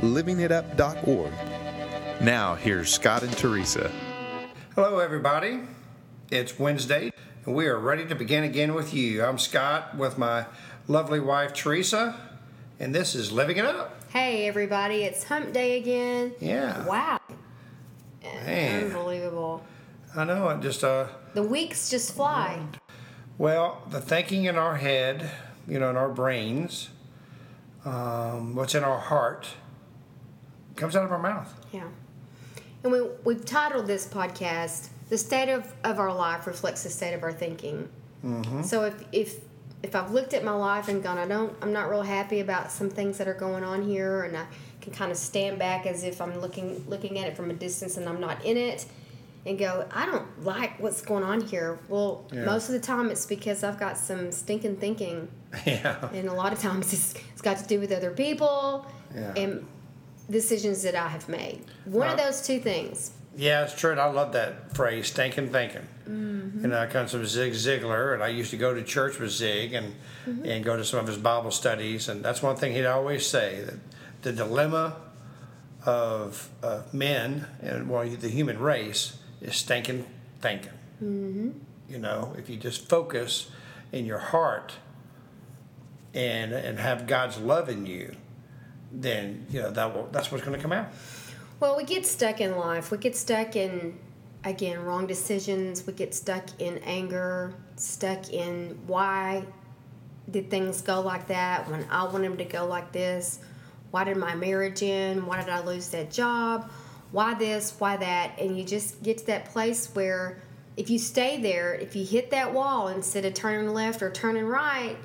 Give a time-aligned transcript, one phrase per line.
[0.00, 1.32] livingitup.org.
[2.22, 3.90] Now, here's Scott and Teresa.
[4.74, 5.60] Hello, everybody.
[6.30, 7.12] It's Wednesday,
[7.44, 9.22] and we are ready to begin again with you.
[9.24, 10.46] I'm Scott with my
[10.88, 12.18] lovely wife, Teresa,
[12.78, 13.96] and this is Living It Up.
[14.10, 16.32] Hey everybody, it's hump day again.
[16.40, 16.84] Yeah.
[16.86, 17.20] Wow.
[18.22, 18.84] Man.
[18.86, 19.62] Unbelievable.
[20.16, 22.60] I know, it just, uh, The weeks just fly.
[23.38, 25.30] well, the thinking in our head,
[25.68, 26.88] you know, in our brains,
[27.84, 29.48] um, what's in our heart,
[30.80, 31.52] comes out of our mouth.
[31.72, 31.84] Yeah.
[32.82, 37.14] And we we've titled this podcast "The State of, of Our Life Reflects the State
[37.14, 37.88] of Our Thinking."
[38.24, 38.62] Mm-hmm.
[38.62, 39.40] So if if
[39.82, 42.70] if I've looked at my life and gone, I don't, I'm not real happy about
[42.70, 44.44] some things that are going on here, and I
[44.82, 47.96] can kind of stand back as if I'm looking looking at it from a distance
[47.96, 48.84] and I'm not in it,
[49.46, 51.78] and go, I don't like what's going on here.
[51.88, 52.44] Well, Yeah.
[52.44, 55.28] most of the time it's because I've got some stinking thinking
[55.66, 56.08] Yeah.
[56.12, 59.32] and a lot of times it's, it's got to do with other people Yeah.
[59.36, 59.66] and
[60.30, 61.64] decisions that I have made.
[61.84, 63.12] One of those two things.
[63.36, 63.92] Yeah, it's true.
[63.92, 65.86] And I love that phrase, stinking thinking.
[66.08, 66.62] Mm-hmm.
[66.62, 69.30] You know, it comes from Zig Ziglar, and I used to go to church with
[69.30, 69.94] Zig and
[70.26, 70.44] Mm-hmm.
[70.44, 73.62] and go to some of his Bible studies, and that's one thing he'd always say
[73.64, 73.76] that
[74.20, 74.96] the dilemma
[75.86, 80.04] of of men and well, the human race is stinking
[80.42, 80.72] thinking.
[81.02, 81.50] Mm-hmm.
[81.88, 83.50] You know, if you just focus
[83.92, 84.74] in your heart
[86.12, 88.14] and and have God's love in you,
[88.92, 90.88] then you know that will, that's what's going to come out.
[91.60, 92.90] Well, we get stuck in life.
[92.90, 93.98] We get stuck in,
[94.44, 95.86] again, wrong decisions.
[95.86, 99.44] We get stuck in anger, stuck in why
[100.30, 103.40] did things go like that when I want them to go like this?
[103.90, 105.26] Why did my marriage end?
[105.26, 106.70] Why did I lose that job?
[107.10, 107.74] Why this?
[107.78, 108.38] Why that?
[108.38, 110.40] And you just get to that place where
[110.76, 114.46] if you stay there, if you hit that wall instead of turning left or turning
[114.46, 114.96] right,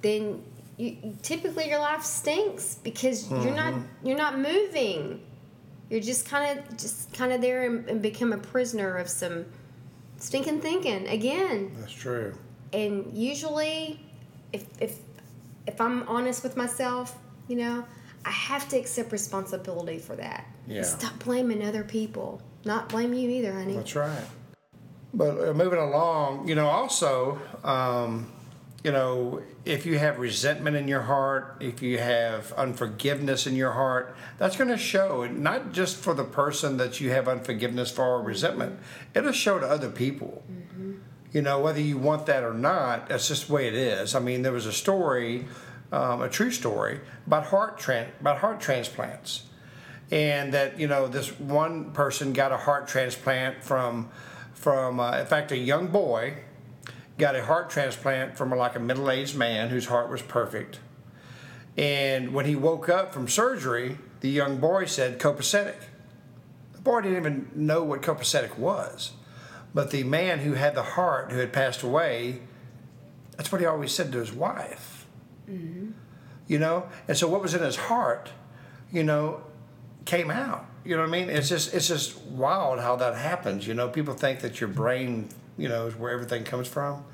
[0.00, 0.42] then
[0.78, 5.20] you, typically your life stinks because you're not you're not moving.
[5.90, 9.46] You're just kind of just kind of there and, and become a prisoner of some
[10.18, 11.72] stinking thinking again.
[11.78, 12.34] That's true.
[12.72, 14.00] And usually,
[14.52, 14.98] if if
[15.66, 17.18] if I'm honest with myself,
[17.48, 17.84] you know,
[18.24, 20.46] I have to accept responsibility for that.
[20.66, 20.82] Yeah.
[20.82, 22.40] Stop blaming other people.
[22.64, 23.74] Not blame you either, honey.
[23.74, 24.24] That's right.
[25.14, 28.30] But uh, moving along, you know, also, um,
[28.88, 33.72] you know, if you have resentment in your heart, if you have unforgiveness in your
[33.72, 38.06] heart, that's going to show, not just for the person that you have unforgiveness for
[38.06, 38.78] or resentment,
[39.12, 40.42] it'll show to other people.
[41.32, 44.14] You know, whether you want that or not, that's just the way it is.
[44.14, 45.44] I mean, there was a story,
[45.92, 49.42] um, a true story, about heart tran- about heart transplants
[50.10, 54.08] and that you know this one person got a heart transplant from
[54.54, 56.32] from uh, in fact a young boy
[57.18, 60.78] got a heart transplant from like a middle-aged man whose heart was perfect.
[61.76, 65.76] And when he woke up from surgery the young boy said copacetic.
[66.72, 69.12] The boy didn't even know what copacetic was
[69.74, 72.40] but the man who had the heart who had passed away
[73.36, 75.06] that's what he always said to his wife.
[75.48, 75.92] Mm-hmm.
[76.48, 76.88] You know?
[77.06, 78.30] And so what was in his heart
[78.92, 79.42] you know
[80.04, 80.66] came out.
[80.84, 81.28] You know what i mean?
[81.28, 83.66] It's just it's just wild how that happens.
[83.66, 85.28] You know people think that your brain
[85.58, 87.04] you know is where everything comes from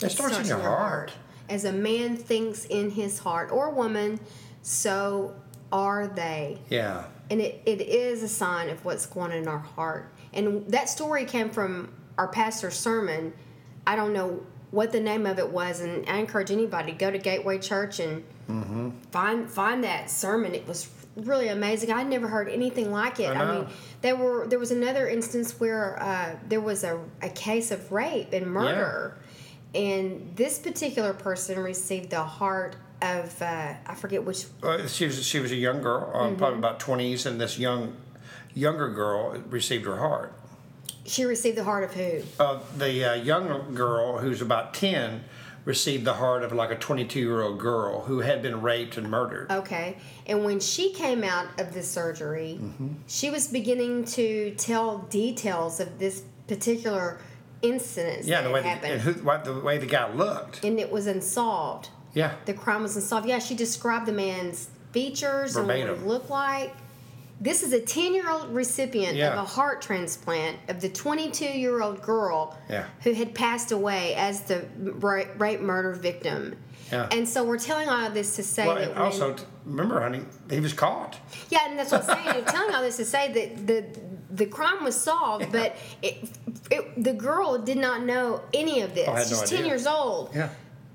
[0.00, 1.12] it starts, in your heart
[1.48, 4.18] As a man thinks in his heart, or woman,
[4.62, 5.34] so
[5.70, 6.58] are they.
[6.68, 10.12] yeah And it, it is a sign of what's going on in our heart.
[10.32, 13.32] And that story came from our pastor's sermon.
[13.86, 17.10] I don't know what the name of it was, and I encourage anybody to go
[17.10, 18.90] to Gateway Church and mm-hmm.
[19.12, 20.54] find find that sermon.
[20.54, 21.92] It was really amazing.
[21.92, 23.30] I'd never heard anything like it.
[23.36, 23.66] I I, mean,
[24.02, 28.32] there were there was another instance where uh, there was a, a case of rape
[28.32, 29.16] and murder,
[29.74, 35.24] and this particular person received the heart of uh, I forget which Uh, she was
[35.24, 36.36] she was a young girl um, Mm-hmm.
[36.38, 37.96] probably about 20s and this young
[38.54, 40.32] younger girl received her heart
[41.04, 42.22] she received the heart of who.
[42.38, 45.22] uh, the uh, young girl who's about 10
[45.64, 49.10] received the heart of like a 22 year old girl who had been raped and
[49.10, 49.96] murdered Okay.
[50.26, 52.88] And when she came out of the surgery, mm-hmm.
[53.06, 57.18] she was beginning to tell details of this particular
[57.62, 60.92] incident yeah the way the, and who, what, the way the guy looked and it
[60.92, 61.88] was unsolved.
[62.12, 63.26] yeah The crime was unsolved.
[63.26, 66.74] Yeah, she described the man's features and what he looked like.
[67.44, 69.32] This is a 10 year old recipient Yeah.
[69.32, 72.84] of a heart transplant of the 22 year old girl Yeah.
[73.02, 74.64] who had passed away as the
[75.38, 76.56] rape, murder victim.
[76.90, 77.08] Yeah.
[77.12, 80.00] And so we're telling all of this to say Well, that and also, t- remember,
[80.00, 81.18] honey, he was caught.
[81.50, 82.28] yeah, and that's what I'm saying.
[82.28, 83.84] I'm telling all this to say that the
[84.30, 86.28] the crime was solved, but it,
[86.70, 89.06] it, the girl did not know any of this.
[89.08, 89.66] Oh, had no She's ten idea.
[89.70, 90.30] years old.
[90.34, 90.48] Yeah.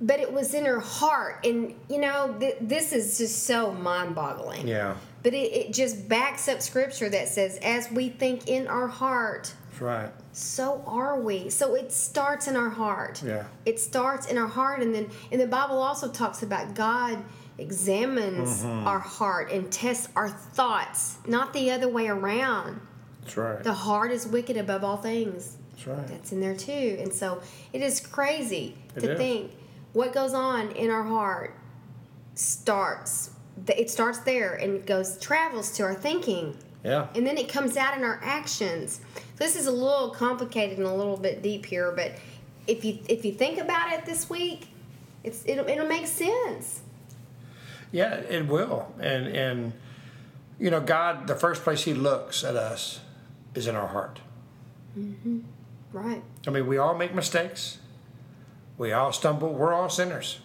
[0.00, 4.68] But it was in her heart, and you know th- this is just so mind-boggling.
[4.68, 4.96] Yeah.
[5.22, 9.54] But it, it just backs up scripture that says, "As we think in our heart,
[9.70, 10.10] That's right.
[10.32, 13.22] so are we." So it starts in our heart.
[13.24, 13.44] Yeah.
[13.64, 17.24] It starts in our heart, and then and the Bible also talks about God
[17.58, 18.86] examines Mm-hmm.
[18.86, 22.80] our heart and tests our thoughts, not the other way around.
[23.22, 23.62] That's right.
[23.62, 25.56] The heart is wicked above all things.
[25.72, 26.06] That's right.
[26.06, 26.98] That's in there too.
[27.00, 27.40] And so
[27.72, 29.18] it is crazy It to is.
[29.18, 29.50] think
[29.96, 31.56] what goes on in our heart
[32.34, 33.30] starts
[33.68, 36.54] it starts there and goes travels to our thinking
[36.84, 37.06] Yeah.
[37.14, 39.00] and then it comes out in our actions.
[39.36, 42.12] This is a little complicated and a little bit deep here, but
[42.66, 44.68] if you if you think about it this week,
[45.24, 46.82] it's it'll, it'll make sense.
[47.90, 48.92] Yeah, it will.
[49.00, 49.72] And and
[50.58, 53.00] you know, God, the first place He looks at us
[53.54, 54.20] is in our heart.
[54.98, 55.40] Mm-hmm.
[55.92, 56.22] Right.
[56.46, 57.78] I mean, we all make mistakes.
[58.78, 59.52] We all stumble.
[59.52, 60.40] We're all sinners.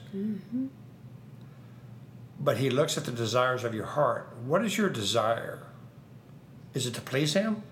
[2.39, 4.35] But He looks at the desires of your heart.
[4.45, 5.63] What is your desire?
[6.73, 7.63] Is it to please Him?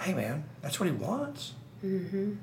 [0.00, 1.52] Hey, man, that's what He wants.
[1.84, 2.34] Mm-hmm.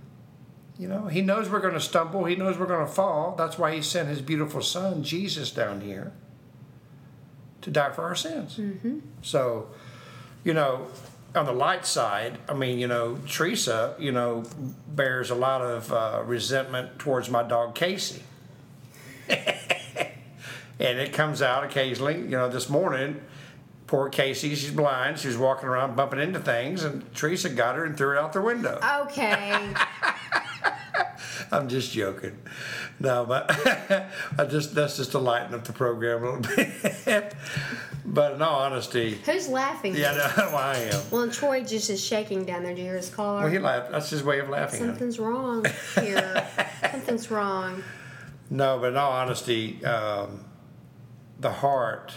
[0.77, 2.25] You know, He knows we're going to stumble.
[2.25, 3.35] He knows we're going to fall.
[3.37, 6.13] That's why He sent His beautiful Son, Jesus, down here
[7.61, 8.57] to die for our sins.
[8.57, 8.99] Mm-hmm.
[9.21, 9.67] So,
[10.45, 10.87] you know,
[11.35, 14.43] on the light side, I mean, you know, Teresa, you know,
[14.87, 18.23] bears a lot of uh, resentment towards my dog Casey.
[19.29, 19.39] and
[20.79, 22.15] it comes out occasionally.
[22.15, 23.21] You know, this morning,
[23.87, 25.19] poor Casey, she's blind.
[25.19, 28.33] She was walking around bumping into things, and Teresa got her and threw it out
[28.33, 28.79] the window.
[29.01, 29.73] Okay.
[31.51, 32.37] I'm just joking.
[32.99, 33.49] No, but
[34.37, 37.33] I just that's just to lighten up the program a little bit.
[38.05, 39.95] But in all honesty, Who's laughing?
[39.95, 41.01] yeah, no, I am.
[41.11, 42.73] Well, and Troy just is shaking down there.
[42.73, 43.41] Do you hear his collar?
[43.43, 43.91] Well, he laughed.
[43.91, 44.79] That's his way of laughing.
[44.79, 45.65] Something's wrong
[45.95, 46.47] here.
[46.91, 47.83] Something's wrong.
[48.49, 50.43] No, but in all honesty, um,
[51.39, 52.13] the heart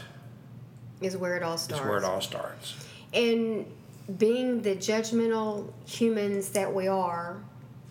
[1.00, 1.85] Is where it all is starts.
[1.85, 2.75] where it all starts.
[3.12, 3.67] And
[4.19, 7.43] being the judgmental humans that we are,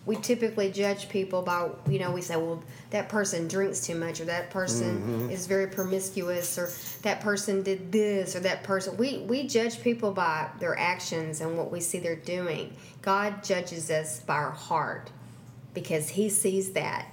[0.04, 4.20] we typically judge people by, you know, we say, well, that person drinks too much,
[4.20, 5.30] or that person Mm-hmm.
[5.30, 6.68] is very promiscuous, or
[7.02, 8.96] that person did this, or that person.
[8.96, 12.74] We, we judge people by their actions and what we see they're doing.
[13.00, 15.10] God judges us by our heart
[15.72, 17.06] because He sees that.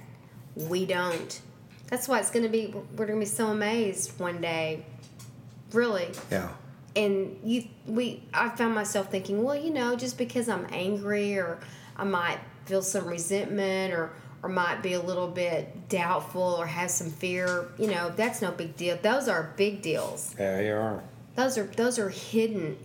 [0.56, 1.40] We don't.
[1.86, 4.84] That's why it's going to be, we're going to be so amazed one day.
[5.72, 6.48] Really Yeah.
[6.96, 11.60] and you we i found myself thinking well you know just because i'm angry or
[11.96, 12.40] i might
[12.70, 14.10] feel some resentment or
[14.42, 18.50] or might be a little bit doubtful or have some fear you know that's no
[18.52, 21.02] big deal those are big deals Yeah, you are.
[21.34, 22.78] those are those are hidden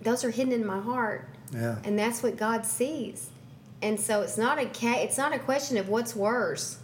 [0.00, 1.76] those are hidden in my heart Yeah.
[1.84, 3.30] and that's what god sees
[3.82, 6.78] and so it's not a ca- it's not a question of what's worse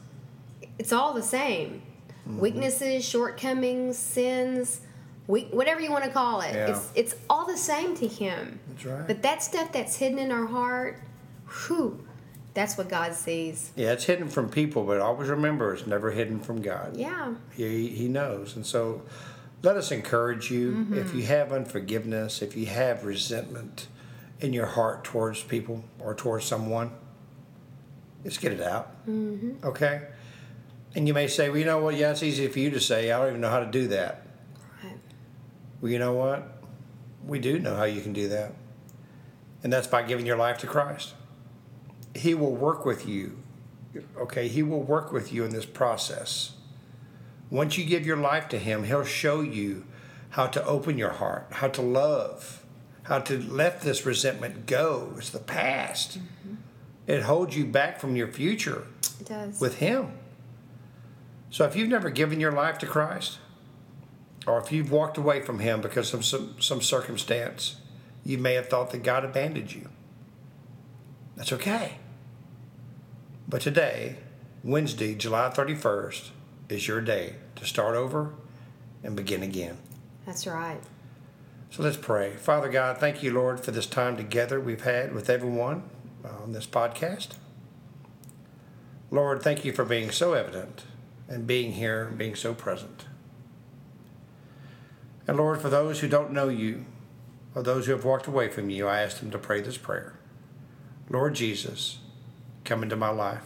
[0.79, 1.83] it's all the same
[2.29, 2.41] Mm-hmm.
[2.41, 4.83] weaknesses shortcomings sins
[5.29, 6.67] weak, whatever you want to call it Yeah.
[6.73, 9.07] it's it's all the same to him That's right.
[9.07, 10.99] but that stuff that's hidden in our heart
[11.67, 12.05] whew
[12.59, 16.41] that's what god sees yeah, it's hidden from people, but always remember it's never hidden
[16.41, 16.97] from God.
[16.97, 18.57] yeah He, he knows.
[18.57, 19.03] And so
[19.63, 20.99] let us encourage you Mm-hmm.
[20.99, 23.87] if you have unforgiveness, if you have resentment
[24.41, 26.91] in your heart towards people or towards someone,
[28.25, 28.87] just get it out.
[29.09, 29.67] Mm-hmm.
[29.67, 30.03] Okay?
[30.95, 31.97] And you may say, well, you know what?
[31.97, 33.11] Yeah, it's easy for you to say.
[33.13, 34.23] I don't even know how to do that.
[34.85, 34.95] right.
[35.81, 36.41] Well, you know what?
[37.27, 38.53] We do know how you can do that.
[39.63, 41.15] And that's by giving your life to Christ.
[42.19, 43.39] He will work with you.
[44.17, 44.49] Okay?
[44.49, 46.53] He will work with you in this process.
[47.51, 49.85] Once you give your life to Him, He'll show you
[50.31, 52.65] how to open your heart, how to love,
[53.05, 55.15] how to let this resentment go.
[55.17, 56.19] It's the past.
[56.19, 56.55] Mm-hmm.
[57.07, 58.87] It holds you back from your future
[59.21, 60.13] it does with Him.
[61.51, 63.39] So if you've never given your life to Christ,
[64.47, 67.77] or if you've walked away from Him because of some, some circumstance,
[68.25, 69.89] you may have thought that God abandoned you.
[71.37, 71.93] That's okay.
[73.49, 74.17] But today,
[74.63, 76.31] Wednesday, July 31st,
[76.69, 78.35] is your day to start over
[79.03, 79.79] and begin again.
[80.27, 80.81] that's right
[81.71, 82.33] So let's pray.
[82.37, 85.85] Father God, thank you, Lord, for this time together we've had with everyone
[86.23, 87.37] uh, on this podcast.
[89.11, 90.83] Lord, thank you for being so evident
[91.27, 93.07] and being here and being so present.
[95.27, 96.85] And Lord, for those who don't know you,
[97.55, 100.19] or those who have walked away from you, I ask them to pray this prayer.
[101.09, 101.99] Lord Jesus,
[102.69, 103.45] come into my life.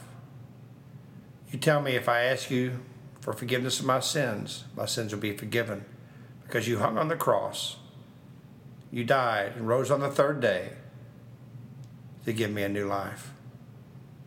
[1.51, 2.81] You tell me if I ask you
[3.21, 5.85] for forgiveness of my sins, my sins will be forgiven
[6.45, 7.77] because you hung on the cross.
[8.91, 10.71] You died and rose on the third day
[12.25, 13.31] to give me a new life.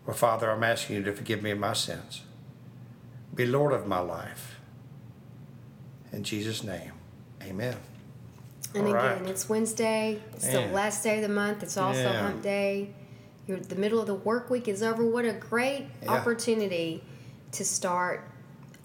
[0.06, 2.22] Well, Father, I'm asking you to forgive me of my sins.
[3.34, 4.60] Be Lord of my life.
[6.14, 6.94] In Jesus' name,
[7.44, 7.75] amen.
[8.74, 9.30] And All again, right.
[9.30, 10.22] it's Wednesday.
[10.34, 11.64] It's the last day of the month.
[11.64, 12.22] It's also Yeah.
[12.22, 12.94] hump day.
[13.48, 15.06] You're, the middle of the work week is over.
[15.06, 16.12] What a great Yeah.
[16.14, 17.04] opportunity
[17.52, 18.28] to start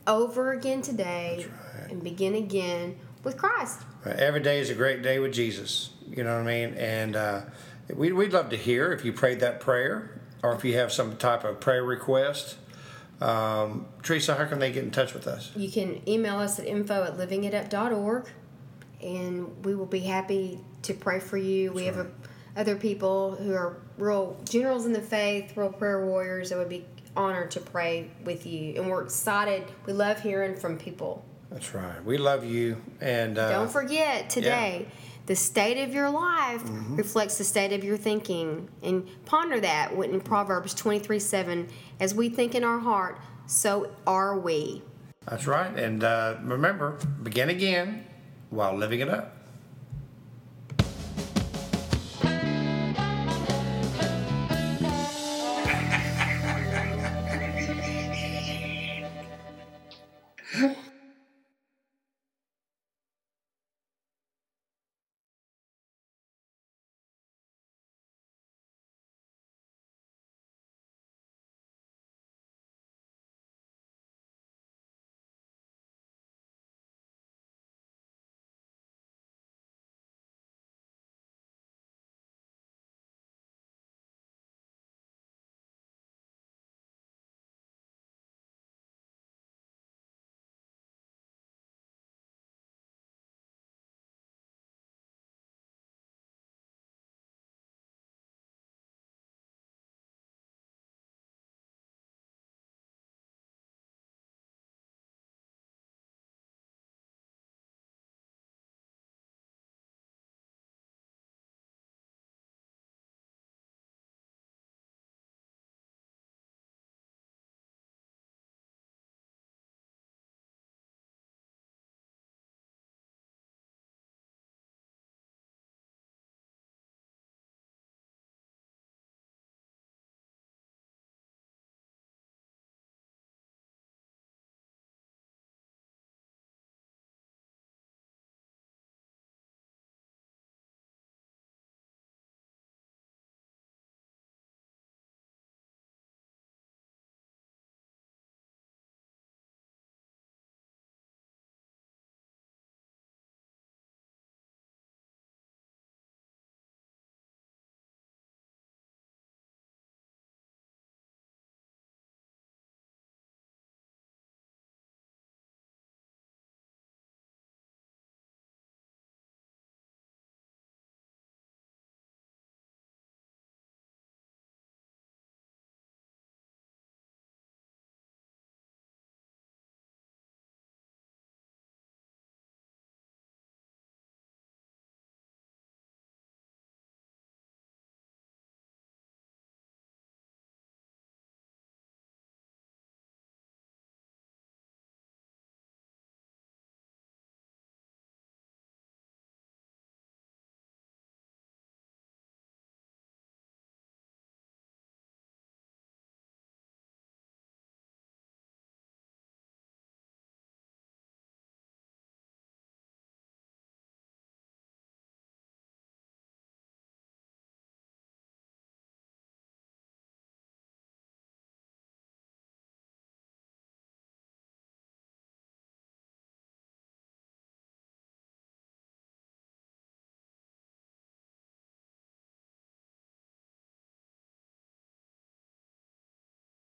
[0.07, 1.47] over again today
[1.79, 1.91] right.
[1.91, 3.81] and begin again with Christ.
[4.05, 5.91] Uh, Every day is a great day with Jesus.
[6.09, 6.75] You know what I mean?
[6.75, 7.43] And uh,
[7.95, 11.17] we, we'd love to hear if you prayed that prayer or if you have some
[11.17, 12.57] type of prayer request.
[13.21, 15.51] Um, Teresa, how can they get in touch with us?
[15.55, 18.27] You can email us at info at livingitup.org
[19.03, 21.73] and we will be happy to pray for you.
[21.73, 22.07] we have a,
[22.57, 26.85] other people who are real generals in the faith, real prayer warriors that would be
[27.17, 28.75] honored to pray with you.
[28.81, 29.65] And we're excited.
[29.87, 31.25] We love hearing from people.
[31.51, 32.05] That's right.
[32.05, 32.81] We love you.
[33.01, 34.87] And uh, Don't forget today,
[35.27, 36.97] the state of your life Mm-hmm.
[36.97, 38.69] reflects the state of your thinking.
[38.83, 41.69] And ponder that in Proverbs 23 7.
[41.99, 44.83] As we think in our heart, so are we.
[45.27, 45.77] that's right.
[45.77, 48.05] And uh, remember, begin again
[48.51, 49.37] while living it up.